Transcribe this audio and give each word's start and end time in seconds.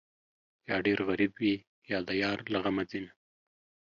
یا 0.69 0.77
ډېر 0.85 0.99
غریب 1.09 1.31
وي، 1.39 1.53
یا 1.91 1.99
د 2.07 2.09
یار 2.23 2.39
له 2.53 2.59
غمه 2.63 2.83
ځینه 2.91 3.11